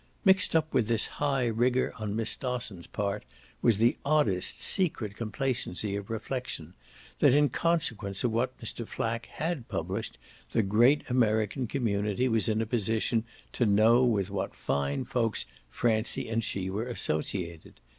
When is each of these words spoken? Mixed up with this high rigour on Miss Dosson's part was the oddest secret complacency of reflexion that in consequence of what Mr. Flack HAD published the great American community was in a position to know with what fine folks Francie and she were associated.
Mixed 0.25 0.55
up 0.55 0.73
with 0.73 0.87
this 0.87 1.05
high 1.21 1.45
rigour 1.45 1.93
on 1.99 2.15
Miss 2.15 2.35
Dosson's 2.35 2.87
part 2.87 3.23
was 3.61 3.77
the 3.77 3.97
oddest 4.03 4.59
secret 4.59 5.15
complacency 5.15 5.95
of 5.95 6.09
reflexion 6.09 6.73
that 7.19 7.35
in 7.35 7.49
consequence 7.49 8.23
of 8.23 8.31
what 8.31 8.59
Mr. 8.59 8.87
Flack 8.87 9.27
HAD 9.27 9.67
published 9.67 10.17
the 10.53 10.63
great 10.63 11.07
American 11.07 11.67
community 11.67 12.27
was 12.27 12.49
in 12.49 12.63
a 12.63 12.65
position 12.65 13.25
to 13.53 13.67
know 13.67 14.03
with 14.03 14.31
what 14.31 14.55
fine 14.55 15.05
folks 15.05 15.45
Francie 15.69 16.27
and 16.29 16.43
she 16.43 16.67
were 16.67 16.87
associated. 16.87 17.79